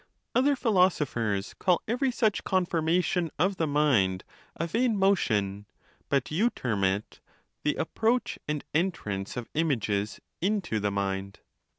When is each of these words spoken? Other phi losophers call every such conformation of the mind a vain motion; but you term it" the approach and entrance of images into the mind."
Other 0.33 0.55
phi 0.55 0.69
losophers 0.71 1.53
call 1.59 1.79
every 1.87 2.09
such 2.09 2.43
conformation 2.43 3.29
of 3.37 3.57
the 3.57 3.67
mind 3.67 4.23
a 4.55 4.65
vain 4.65 4.97
motion; 4.97 5.67
but 6.09 6.31
you 6.31 6.49
term 6.49 6.83
it" 6.83 7.19
the 7.63 7.75
approach 7.75 8.39
and 8.47 8.63
entrance 8.73 9.37
of 9.37 9.47
images 9.53 10.19
into 10.41 10.79
the 10.79 10.89
mind." 10.89 11.41